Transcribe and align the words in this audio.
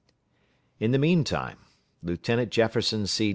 In 0.79 0.93
the 0.93 0.97
mean 0.97 1.23
time 1.23 1.59
Lieutenant 2.01 2.49
Jefferson 2.51 3.05
C. 3.05 3.29